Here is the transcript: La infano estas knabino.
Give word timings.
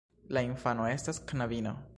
La 0.37 0.43
infano 0.47 0.87
estas 0.95 1.23
knabino. 1.33 1.79